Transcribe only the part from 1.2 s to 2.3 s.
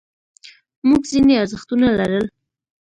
ارزښتونه لرل.